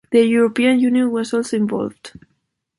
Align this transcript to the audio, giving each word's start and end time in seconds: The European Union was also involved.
The 0.09 0.25
European 0.25 0.79
Union 0.79 1.11
was 1.11 1.31
also 1.31 1.57
involved. 1.57 2.13